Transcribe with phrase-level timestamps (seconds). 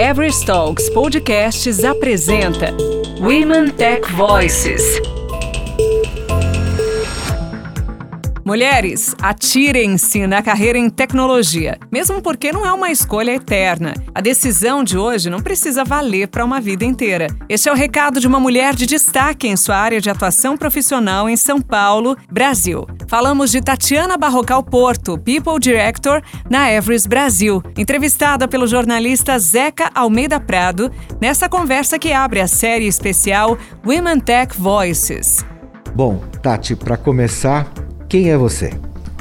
[0.00, 2.74] Everest Talks Podcasts apresenta
[3.20, 5.19] Women Tech Voices.
[8.44, 13.94] Mulheres, atirem-se na carreira em tecnologia, mesmo porque não é uma escolha eterna.
[14.14, 17.26] A decisão de hoje não precisa valer para uma vida inteira.
[17.48, 21.28] Este é o recado de uma mulher de destaque em sua área de atuação profissional
[21.28, 22.86] em São Paulo, Brasil.
[23.06, 30.40] Falamos de Tatiana Barrocal Porto, People Director na Everest Brasil, entrevistada pelo jornalista Zeca Almeida
[30.40, 35.44] Prado, nessa conversa que abre a série especial Women Tech Voices.
[35.94, 37.66] Bom, Tati, para começar,
[38.10, 38.72] quem é você?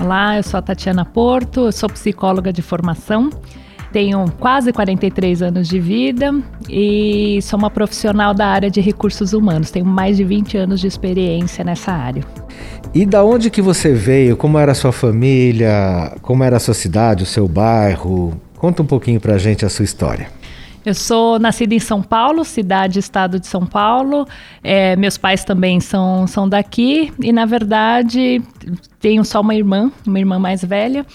[0.02, 3.30] Olá, eu sou a Tatiana Porto, sou psicóloga de formação,
[3.94, 6.34] tenho quase 43 anos de vida
[6.68, 9.70] e sou uma profissional da área de recursos humanos.
[9.70, 12.24] Tenho mais de 20 anos de experiência nessa área.
[12.92, 14.36] E da onde que você veio?
[14.36, 16.16] Como era a sua família?
[16.24, 18.42] Como era a sua cidade, o seu bairro?
[18.58, 20.39] Conta um pouquinho pra gente a sua história.
[20.90, 24.28] Eu sou nascida em São Paulo, cidade estado de São Paulo.
[24.64, 28.42] É, meus pais também são, são daqui e, na verdade,
[29.00, 31.06] tenho só uma irmã, uma irmã mais velha.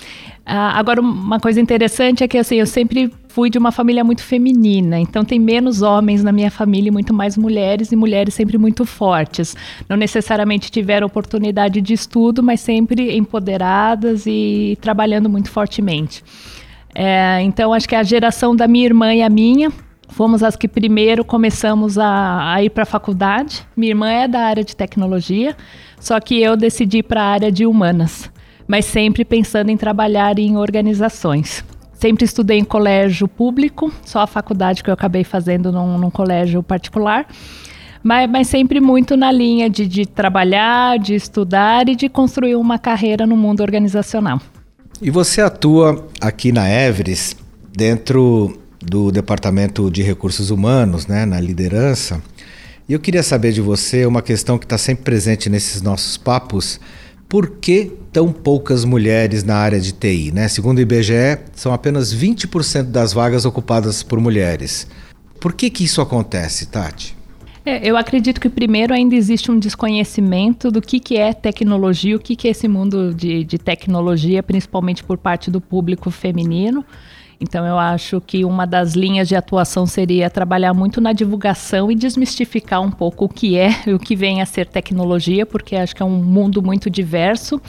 [0.47, 4.23] Ah, agora, uma coisa interessante é que assim, eu sempre fui de uma família muito
[4.23, 8.57] feminina, então tem menos homens na minha família e muito mais mulheres, e mulheres sempre
[8.57, 9.57] muito fortes.
[9.89, 16.23] Não necessariamente tiveram oportunidade de estudo, mas sempre empoderadas e trabalhando muito fortemente.
[16.95, 19.73] É, então, acho que a geração da minha irmã e a minha
[20.09, 23.67] fomos as que primeiro começamos a, a ir para a faculdade.
[23.77, 25.57] Minha irmã é da área de tecnologia,
[25.99, 28.31] só que eu decidi para a área de humanas,
[28.67, 31.65] mas sempre pensando em trabalhar em organizações.
[31.93, 36.63] Sempre estudei em colégio público, só a faculdade que eu acabei fazendo num, num colégio
[36.63, 37.27] particular.
[38.03, 42.79] Mas, mas, sempre muito na linha de, de trabalhar, de estudar e de construir uma
[42.79, 44.39] carreira no mundo organizacional.
[45.05, 47.37] E você atua aqui na Everest
[47.77, 52.23] dentro do Departamento de Recursos Humanos, né, na liderança.
[52.89, 56.81] E eu queria saber de você uma questão que está sempre presente nesses nossos papos.
[57.29, 60.33] Por que tão poucas mulheres na área de TI?
[60.33, 60.49] Né?
[60.49, 64.87] Segundo o IBGE, são apenas 20% das vagas ocupadas por mulheres.
[65.39, 67.15] Por que, que isso acontece, Tati?
[67.67, 72.19] É, eu acredito que primeiro ainda existe um desconhecimento do que, que é tecnologia, o
[72.19, 76.85] que, que é esse mundo de, de tecnologia, principalmente por parte do público feminino.
[77.41, 81.95] Então, eu acho que uma das linhas de atuação seria trabalhar muito na divulgação e
[81.95, 85.97] desmistificar um pouco o que é e o que vem a ser tecnologia, porque acho
[85.97, 87.61] que é um mundo muito diverso.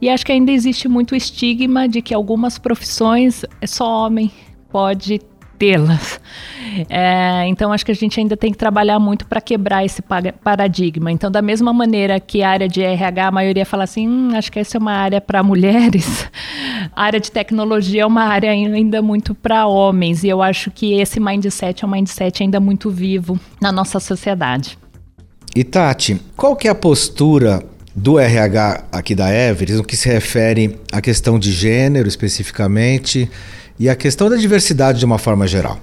[0.00, 4.30] E acho que ainda existe muito estigma de que algumas profissões é só homem
[4.70, 5.20] pode
[5.58, 6.20] tê-las.
[6.88, 10.02] É, então, acho que a gente ainda tem que trabalhar muito para quebrar esse
[10.42, 11.10] paradigma.
[11.10, 14.50] Então, da mesma maneira que a área de RH, a maioria fala assim: hum, acho
[14.50, 16.28] que essa é uma área para mulheres,
[16.94, 20.24] a área de tecnologia é uma área ainda muito para homens.
[20.24, 24.78] E eu acho que esse mindset é um mindset ainda muito vivo na nossa sociedade.
[25.54, 27.64] E Tati, qual que é a postura
[27.94, 33.30] do RH aqui da Everest no que se refere à questão de gênero especificamente?
[33.78, 35.78] E a questão da diversidade de uma forma geral.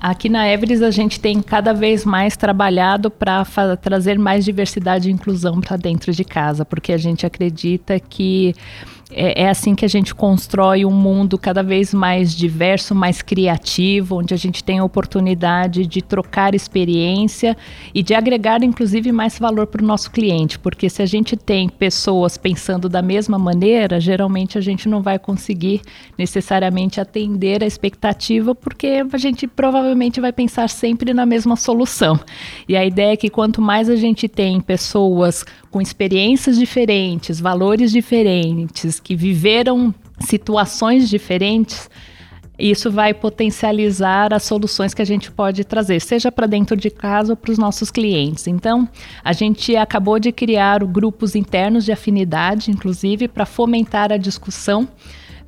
[0.00, 3.42] Aqui na Everest a gente tem cada vez mais trabalhado para
[3.80, 8.54] trazer mais diversidade e inclusão para dentro de casa, porque a gente acredita que
[9.16, 14.18] é, é, assim que a gente constrói um mundo cada vez mais diverso, mais criativo,
[14.18, 17.56] onde a gente tem a oportunidade de trocar experiência
[17.94, 20.58] e de agregar, inclusive, mais valor para o nosso cliente.
[20.58, 25.18] Porque se a gente tem pessoas pensando da mesma maneira, geralmente a gente não vai
[25.18, 25.80] conseguir
[26.18, 32.18] necessariamente atender a expectativa, porque a gente provavelmente vai pensar sempre na mesma solução.
[32.68, 37.90] E a ideia é que quanto mais a gente tem pessoas com experiências diferentes, valores
[37.90, 41.88] diferentes, que viveram situações diferentes,
[42.58, 47.32] isso vai potencializar as soluções que a gente pode trazer, seja para dentro de casa
[47.32, 48.46] ou para os nossos clientes.
[48.46, 48.88] Então,
[49.22, 54.88] a gente acabou de criar grupos internos de afinidade, inclusive, para fomentar a discussão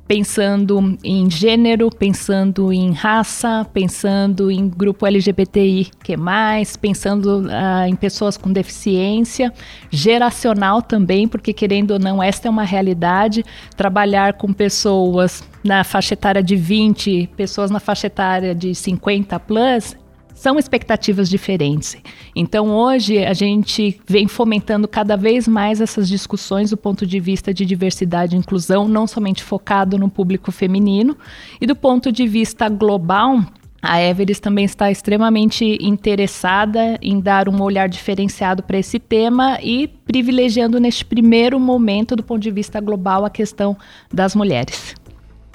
[0.07, 7.95] pensando em gênero, pensando em raça, pensando em grupo LGBTI que mais, pensando uh, em
[7.95, 9.53] pessoas com deficiência,
[9.91, 13.43] geracional também, porque querendo ou não, esta é uma realidade.
[13.75, 19.95] Trabalhar com pessoas na faixa etária de 20, pessoas na faixa etária de 50 plus
[20.37, 21.97] são expectativas diferentes.
[22.35, 27.51] Então, hoje, a gente vem fomentando cada vez mais essas discussões do ponto de vista
[27.51, 31.17] de diversidade e inclusão, não somente focado no público feminino,
[31.59, 33.43] e do ponto de vista global.
[33.81, 39.87] A Everest também está extremamente interessada em dar um olhar diferenciado para esse tema e
[39.87, 43.75] privilegiando neste primeiro momento, do ponto de vista global, a questão
[44.13, 44.93] das mulheres.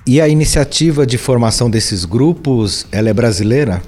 [0.05, 3.81] E a iniciativa de formação desses grupos, ela é brasileira?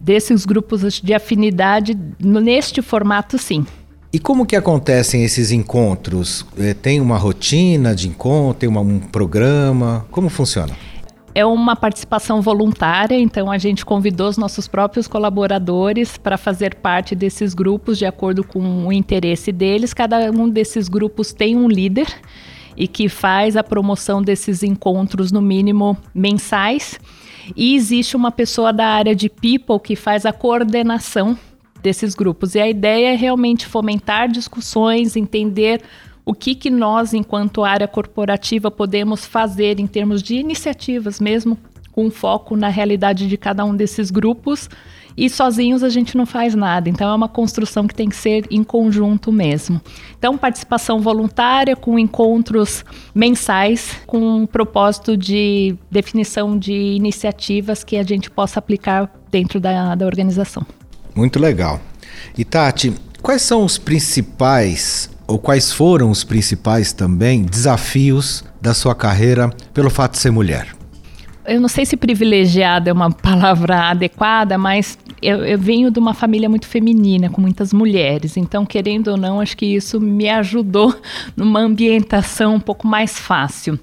[0.00, 3.66] Desses grupos de afinidade, neste formato, sim.
[4.12, 6.44] E como que acontecem esses encontros?
[6.58, 10.04] É, tem uma rotina de encontro, tem uma, um programa?
[10.10, 10.74] Como funciona?
[11.32, 17.14] É uma participação voluntária, então a gente convidou os nossos próprios colaboradores para fazer parte
[17.14, 19.94] desses grupos de acordo com o interesse deles.
[19.94, 22.08] Cada um desses grupos tem um líder
[22.76, 26.98] e que faz a promoção desses encontros, no mínimo mensais.
[27.56, 31.38] E existe uma pessoa da área de people que faz a coordenação
[31.82, 32.54] desses grupos.
[32.54, 35.82] E a ideia é realmente fomentar discussões, entender
[36.24, 41.58] o que, que nós, enquanto área corporativa, podemos fazer em termos de iniciativas mesmo,
[41.92, 44.68] com foco na realidade de cada um desses grupos.
[45.16, 48.46] E sozinhos a gente não faz nada, então é uma construção que tem que ser
[48.50, 49.80] em conjunto mesmo.
[50.18, 52.84] Então, participação voluntária com encontros
[53.14, 59.94] mensais, com um propósito de definição de iniciativas que a gente possa aplicar dentro da,
[59.94, 60.66] da organização.
[61.14, 61.80] Muito legal.
[62.36, 62.92] E Tati,
[63.22, 69.90] quais são os principais, ou quais foram os principais também, desafios da sua carreira pelo
[69.90, 70.79] fato de ser mulher?
[71.46, 76.14] Eu não sei se privilegiada é uma palavra adequada, mas eu, eu, venho de uma
[76.14, 78.36] família muito feminina, com muitas mulheres.
[78.36, 80.94] Então, querendo ou não, acho que isso me ajudou
[81.36, 83.78] numa ambientação um pouco mais fácil.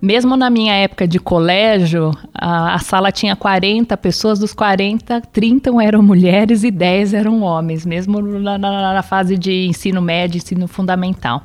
[0.00, 5.70] Mesmo na minha época de colégio, a, a, sala tinha 40 pessoas, dos 40, 30
[5.82, 10.66] eram mulheres e 10 eram homens, mesmo na, na, na fase de ensino médio, ensino
[10.66, 11.42] fundamental.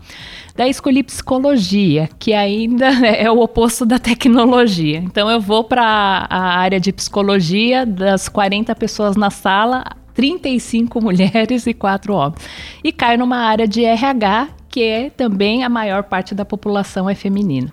[0.55, 4.99] Daí escolhi psicologia, que ainda é o oposto da tecnologia.
[4.99, 11.67] Então eu vou para a área de psicologia, das 40 pessoas na sala, 35 mulheres
[11.67, 12.39] e 4 homens.
[12.81, 17.15] E caio numa área de RH, que é também a maior parte da população é
[17.15, 17.71] feminina.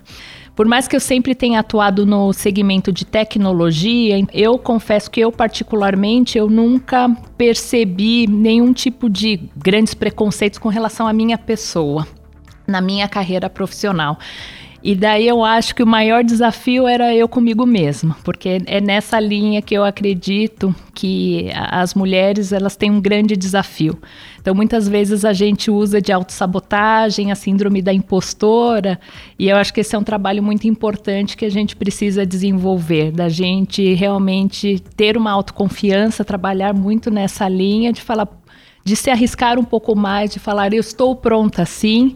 [0.55, 5.31] Por mais que eu sempre tenha atuado no segmento de tecnologia, eu confesso que eu
[5.31, 12.07] particularmente eu nunca percebi nenhum tipo de grandes preconceitos com relação à minha pessoa
[12.67, 14.17] na minha carreira profissional.
[14.83, 19.17] E daí eu acho que o maior desafio era eu comigo mesma, porque é nessa
[19.17, 23.97] linha que eu acredito que as mulheres elas têm um grande desafio.
[24.41, 28.99] Então muitas vezes a gente usa de autossabotagem, a síndrome da impostora,
[29.39, 33.09] e eu acho que esse é um trabalho muito importante que a gente precisa desenvolver,
[33.09, 38.27] da gente realmente ter uma autoconfiança, trabalhar muito nessa linha de falar
[38.83, 42.15] de se arriscar um pouco mais, de falar eu estou pronta sim,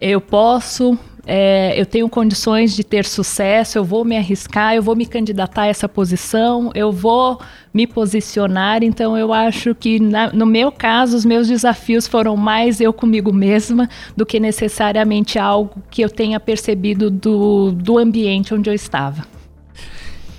[0.00, 0.98] eu posso,
[1.28, 5.62] é, eu tenho condições de ter sucesso, eu vou me arriscar, eu vou me candidatar
[5.62, 7.40] a essa posição, eu vou
[7.74, 8.84] me posicionar.
[8.84, 13.32] Então, eu acho que, na, no meu caso, os meus desafios foram mais eu comigo
[13.32, 19.26] mesma do que necessariamente algo que eu tenha percebido do, do ambiente onde eu estava.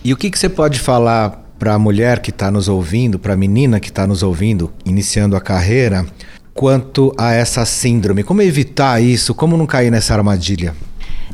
[0.05, 3.33] E o que, que você pode falar para a mulher que está nos ouvindo, para
[3.33, 6.05] a menina que está nos ouvindo, iniciando a carreira?
[6.57, 8.23] Quanto a essa síndrome?
[8.23, 9.35] Como evitar isso?
[9.35, 10.73] Como não cair nessa armadilha?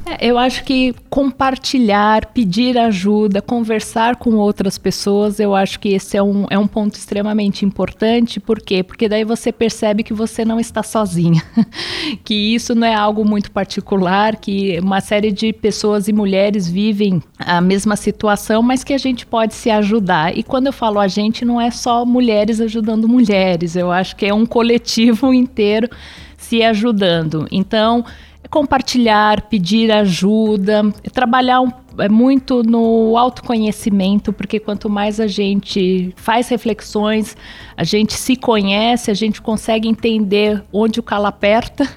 [0.06, 6.18] É, eu acho que compartilhar, pedir ajuda, conversar com outras pessoas, eu acho que esse
[6.18, 8.40] é um, é um ponto extremamente importante.
[8.40, 8.84] Por quê?
[8.84, 11.42] Porque daí você percebe que você não está sozinha,
[12.24, 17.24] que isso não é algo muito particular, que uma série de pessoas e mulheres vivem
[17.40, 20.38] a mesma situação, mas que a gente pode se ajudar.
[20.38, 24.26] E quando eu falo a gente, não é só mulheres ajudando mulheres, eu acho que
[24.26, 25.90] é um coletivo inteiro
[26.38, 27.48] se ajudando.
[27.50, 28.04] Então,
[28.50, 36.50] compartilhar, pedir ajuda, trabalhar um, é muito no autoconhecimento, porque quanto mais a gente faz
[36.50, 37.38] reflexões,
[37.78, 41.88] a gente se conhece, a gente consegue entender onde o calo aperta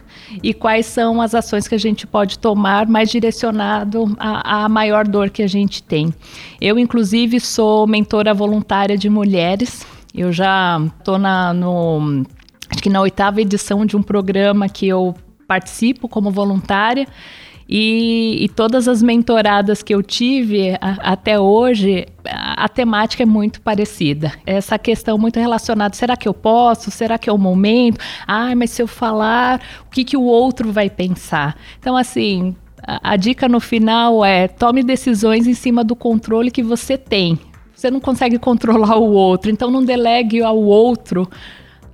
[0.43, 5.31] e quais são as ações que a gente pode tomar mais direcionado à, maior dor
[5.31, 6.12] que a gente tem.
[6.61, 9.87] Eu, inclusive, sou mentora voluntária de mulheres.
[10.15, 12.25] Eu já estou no,
[12.71, 15.15] acho que na oitava edição de um programa que eu
[15.47, 17.07] participo como voluntária.
[17.69, 23.26] E, e, todas as mentoradas que eu tive a, até hoje, a, a, temática é
[23.26, 24.33] muito parecida.
[24.47, 26.93] Essa questão muito relacionada: será que eu posso?
[26.93, 27.99] Será que é o momento?
[28.25, 31.57] Ah, mas se eu falar, o que, que o outro vai pensar?
[31.81, 32.55] Então, assim,
[32.87, 37.37] a, a dica no final é: tome decisões em cima do controle que você tem.
[37.75, 41.29] Você não consegue controlar o outro, então não delegue ao outro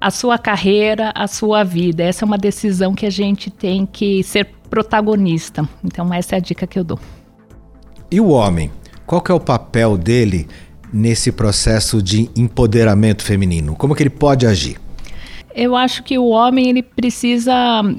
[0.02, 2.02] a sua carreira, a sua vida.
[2.02, 5.66] Essa é uma decisão que a gente tem que ser protagonista.
[5.84, 6.98] Então essa é a dica que eu dou.
[8.10, 8.70] E o homem?
[9.06, 10.48] Qual que é o papel dele
[10.92, 13.76] nesse processo de empoderamento feminino?
[13.76, 14.76] Como que ele pode agir?
[15.54, 17.52] Eu acho que o homem ele precisa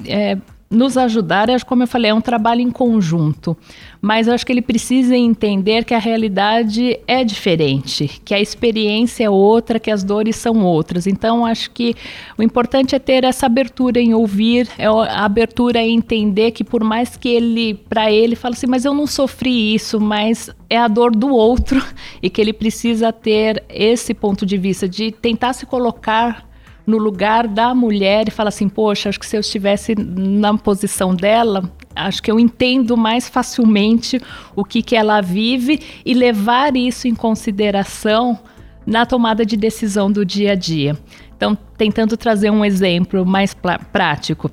[0.06, 0.36] é,
[0.70, 3.56] nos ajudar, é, como eu falei, é um trabalho em conjunto.
[4.00, 9.24] Mas eu acho que ele precisa entender que a realidade é diferente, que a experiência
[9.24, 11.06] é outra, que as dores são outras.
[11.06, 11.94] Então, acho que
[12.36, 16.82] o importante é ter essa abertura em ouvir, é a abertura em entender que por
[16.82, 20.88] mais que ele, para ele, fale assim, mas eu não sofri isso, mas é a
[20.88, 21.82] dor do outro
[22.22, 26.46] e que ele precisa ter esse ponto de vista de tentar se colocar
[26.86, 31.14] no lugar da mulher e fala assim: Poxa, acho que se eu estivesse na posição
[31.14, 34.20] dela, acho que eu entendo mais facilmente
[34.54, 38.38] o que, que ela vive e levar isso em consideração
[38.86, 40.98] na tomada de decisão do dia a dia.
[41.36, 43.54] Então, tentando trazer um exemplo mais
[43.92, 44.50] prático.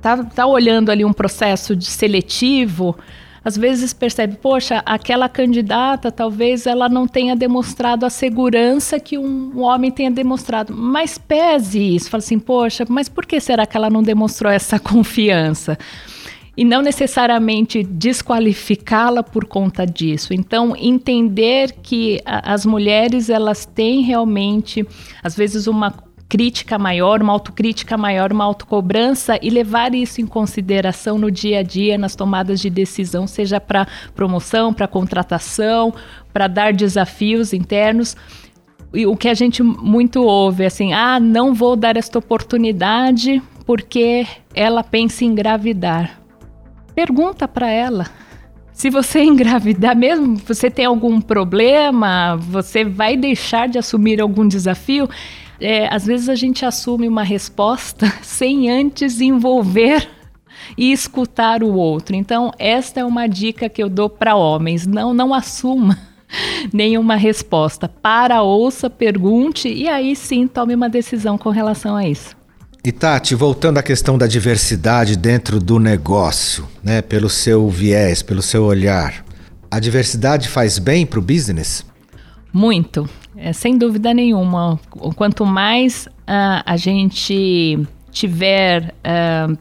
[0.00, 2.96] Tá, tá olhando ali um processo de seletivo,
[3.44, 9.60] às vezes percebe, poxa, aquela candidata talvez ela não tenha demonstrado a segurança que um
[9.60, 10.74] homem tenha demonstrado.
[10.74, 14.78] Mas pese isso, fala assim, poxa, mas por que será que ela não demonstrou essa
[14.80, 15.76] confiança?
[16.56, 20.34] e não necessariamente desqualificá-la por conta disso.
[20.34, 24.86] Então, entender que a, as mulheres elas têm realmente,
[25.22, 25.94] às vezes, uma
[26.32, 31.62] crítica maior, uma autocrítica maior, uma autocobrança e levar isso em consideração no dia a
[31.62, 35.92] dia, nas tomadas de decisão, seja para promoção, para contratação,
[36.32, 38.16] para dar desafios internos.
[38.94, 44.26] E o que a gente muito ouve assim: ah, não vou dar esta oportunidade porque
[44.54, 46.18] ela pensa em engravidar.
[46.94, 48.06] Pergunta para ela.
[48.72, 55.10] Se você engravidar mesmo, você tem algum problema, você vai deixar de assumir algum desafio?
[55.62, 60.08] É, às vezes a gente assume uma resposta sem antes envolver
[60.76, 62.14] e escutar o outro.
[62.14, 65.98] Então, esta é uma dica que eu dou para homens: não, não assuma
[66.72, 67.88] nenhuma resposta.
[67.88, 72.36] Para, ouça, pergunte e aí sim tome uma decisão com relação a isso.
[72.84, 78.42] E Tati, voltando à questão da diversidade dentro do negócio, né, pelo seu viés, pelo
[78.42, 79.24] seu olhar,
[79.70, 81.86] a diversidade faz bem para o business?
[82.52, 83.08] Muito.
[83.44, 84.78] É, sem dúvida nenhuma.
[85.16, 89.58] Quanto mais uh, a gente tiver uh,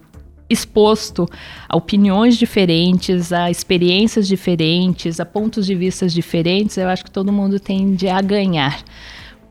[0.48, 1.28] exposto
[1.68, 7.32] a opiniões diferentes, a experiências diferentes, a pontos de vista diferentes, eu acho que todo
[7.32, 8.84] mundo tende a ganhar.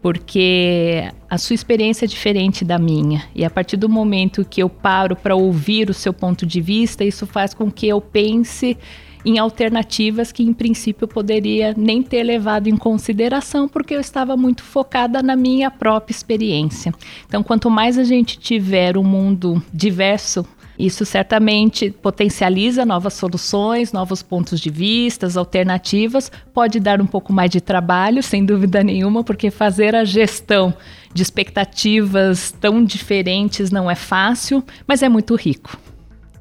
[0.03, 3.25] Porque a sua experiência é diferente da minha.
[3.35, 7.05] E a partir do momento que eu paro para ouvir o seu ponto de vista,
[7.05, 8.79] isso faz com que eu pense
[9.25, 14.37] em alternativas que, em princípio, eu poderia nem ter levado em consideração, porque eu estava
[14.37, 16.93] muito focada na minha própria experiência.
[17.27, 20.47] Então, quanto mais a gente tiver um mundo diverso,
[20.87, 26.31] isso certamente potencializa novas soluções, novos pontos de vista, alternativas.
[26.53, 30.75] Pode dar um pouco mais de trabalho, sem dúvida nenhuma, porque fazer a gestão
[31.13, 35.77] de expectativas tão diferentes não é fácil, mas é muito rico.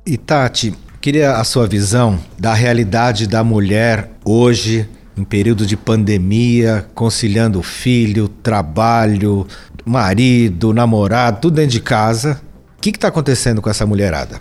[0.05, 6.85] E Tati, Queria a sua visão da realidade da mulher hoje, em período de pandemia,
[6.93, 9.47] conciliando filho, trabalho,
[9.85, 12.41] marido, namorado, tudo dentro de casa.
[12.79, 14.39] O que está acontecendo com essa mulherada?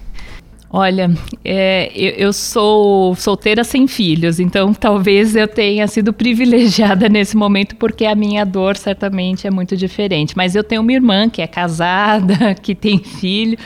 [0.70, 1.10] Olha,
[1.44, 7.74] é, eu, eu, sou solteira sem filhos, então talvez eu tenha sido privilegiada nesse momento,
[7.74, 10.36] porque a minha dor certamente é muito diferente.
[10.36, 13.58] Mas eu tenho uma irmã que é casada, que tem filho,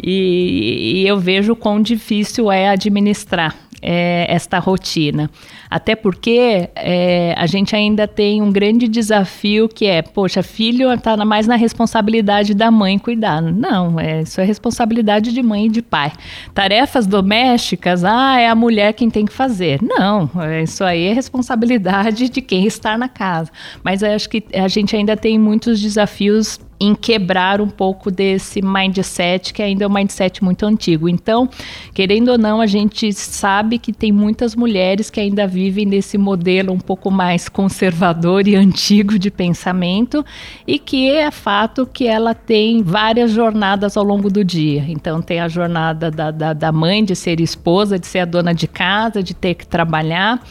[0.00, 5.28] e, e eu vejo quão difícil é administrar é, esta rotina.
[5.68, 11.16] Até porque é, a gente ainda tem um grande desafio que é, poxa, filho está
[11.24, 13.42] mais na responsabilidade da mãe cuidar.
[13.42, 16.12] Não, é, isso é responsabilidade de mãe e de pai.
[16.54, 19.80] Tarefas domésticas, ah, é a mulher quem tem que fazer.
[19.82, 23.50] Não, é, isso aí é responsabilidade de quem está na casa.
[23.82, 29.54] Mas acho que a gente ainda tem muitos desafios em quebrar um pouco desse mindset,
[29.54, 31.08] que ainda é um mindset muito antigo.
[31.08, 31.48] Então,
[31.94, 36.72] querendo ou não, a gente sabe que tem muitas mulheres que ainda vivem nesse modelo
[36.72, 40.24] um pouco mais conservador e antigo de pensamento,
[40.66, 44.84] e que é fato que ela tem várias jornadas ao longo do dia.
[44.88, 48.52] Então, tem a jornada da, da, da mãe de ser esposa, de ser a dona
[48.52, 50.42] de casa, de ter que trabalhar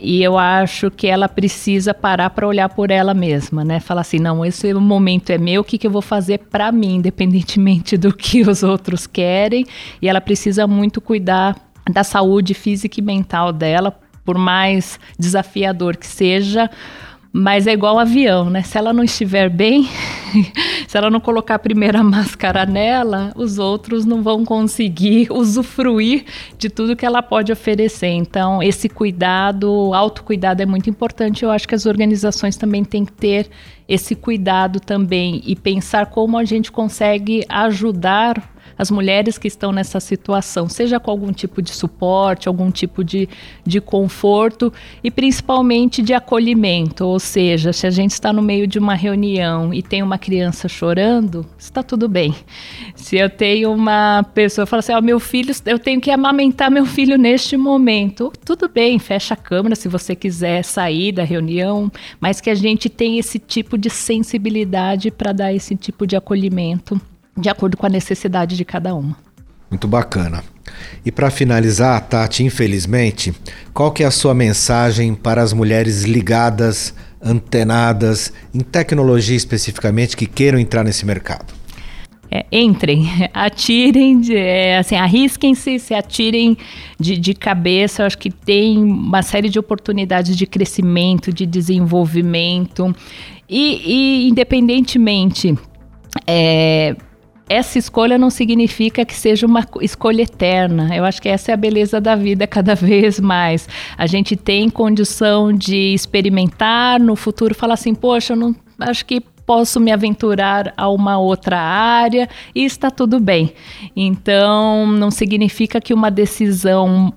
[0.00, 3.80] e eu acho que ela precisa parar para olhar por ela mesma, né?
[3.80, 6.96] Falar assim, não, esse momento é meu, o que, que eu vou fazer para mim,
[6.96, 9.66] independentemente do que os outros querem.
[10.00, 11.56] E ela precisa muito cuidar
[11.90, 16.70] da saúde física e mental dela, por mais desafiador que seja,
[17.32, 18.62] mas é igual avião, né?
[18.62, 19.88] Se ela não estiver bem,
[20.86, 26.24] se ela não colocar a primeira máscara nela, os outros não vão conseguir usufruir
[26.56, 28.08] de tudo que ela pode oferecer.
[28.08, 31.44] Então, esse cuidado, autocuidado é muito importante.
[31.44, 33.48] Eu acho que as organizações também têm que ter
[33.88, 39.98] esse cuidado também e pensar como a gente consegue ajudar as mulheres que estão nessa
[39.98, 43.28] situação, seja com algum tipo de suporte, algum tipo de,
[43.66, 47.04] de conforto e principalmente de acolhimento.
[47.04, 50.68] Ou seja, se a gente está no meio de uma reunião e tem uma criança
[50.68, 52.34] chorando, está tudo bem.
[52.94, 56.70] Se eu tenho uma pessoa que fala assim: oh, meu filho, eu tenho que amamentar
[56.70, 61.90] meu filho neste momento, tudo bem, fecha a câmera se você quiser sair da reunião,
[62.20, 67.00] mas que a gente tem esse tipo de sensibilidade para dar esse tipo de acolhimento
[67.38, 69.16] de acordo com a necessidade de cada uma.
[69.70, 70.42] Muito bacana.
[71.04, 73.34] E para finalizar, Tati, infelizmente,
[73.72, 80.26] qual que é a sua mensagem para as mulheres ligadas, antenadas em tecnologia especificamente que
[80.26, 81.54] queiram entrar nesse mercado?
[82.30, 86.56] É, entrem, atirem, de, é, assim, arrisquem-se, se atirem
[86.98, 88.02] de, de cabeça.
[88.02, 92.94] Eu acho que tem uma série de oportunidades de crescimento, de desenvolvimento.
[93.48, 95.56] E, e independentemente
[96.26, 96.94] é,
[97.48, 100.94] essa escolha não significa que seja uma escolha eterna.
[100.94, 103.68] Eu acho que essa é a beleza da vida cada vez mais.
[103.96, 109.20] A gente tem condição de experimentar no futuro, falar assim, poxa, eu não acho que
[109.48, 113.54] posso me aventurar a uma outra área e está tudo bem.
[113.96, 117.12] Então, não significa que uma decisão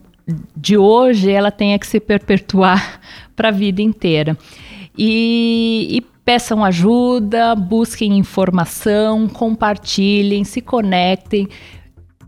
[0.55, 3.01] de hoje ela tenha que se perpetuar
[3.35, 4.37] para a vida inteira.
[4.97, 11.45] E, e peçam ajuda, busquem informação, compartilhem, se conectem.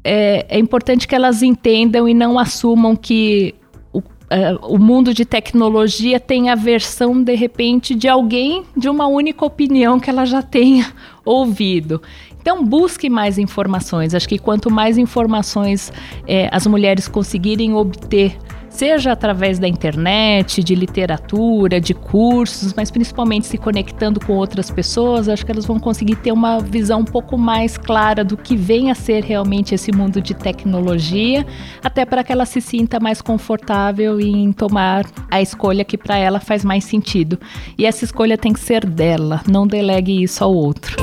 [0.03, 3.55] É, é importante que elas entendam e não assumam que
[3.93, 9.07] o, é, o mundo de tecnologia tem a versão, de repente, de alguém de uma
[9.07, 10.91] única opinião que ela já tenha
[11.23, 12.01] ouvido.
[12.41, 14.13] Então, busque mais informações.
[14.13, 15.93] Acho que quanto mais informações
[16.27, 18.37] é, as mulheres conseguirem obter
[18.73, 25.29] seja através da internet, de literatura, de cursos, mas principalmente se conectando com outras pessoas,
[25.29, 28.89] acho que elas vão conseguir ter uma visão um pouco mais clara do que vem
[28.89, 31.45] a ser realmente esse mundo de tecnologia,
[31.83, 36.39] até para que ela se sinta mais confortável em tomar a escolha que para ela
[36.39, 37.39] faz mais sentido.
[37.77, 40.97] E essa escolha tem que ser dela, não delegue isso ao outro.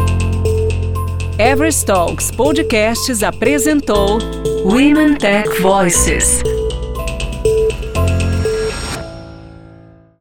[1.39, 4.19] Everest Talks Podcasts apresentou
[4.65, 6.43] Women Tech Voices.